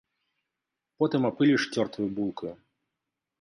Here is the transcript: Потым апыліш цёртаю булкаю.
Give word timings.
Потым 1.03 1.21
апыліш 1.29 1.61
цёртаю 1.75 2.07
булкаю. 2.21 2.55